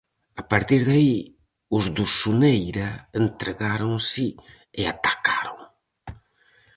A 0.41 0.43
partir 0.51 0.79
de 0.87 0.93
aí 0.99 1.17
os 1.77 1.85
do 1.95 2.05
Soneira 2.21 2.89
entregáronse 3.21 4.25
e 4.79 4.81
atacaron. 4.93 5.57